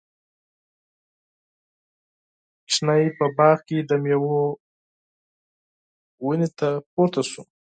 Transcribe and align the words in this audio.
ماشوم 2.85 2.89
په 3.17 3.25
باغ 3.37 3.57
کې 3.67 3.77
د 3.89 3.91
میوو 4.03 4.39
ونې 6.25 6.47
ته 6.57 6.69
پورته 6.93 7.21
شو. 7.29 7.43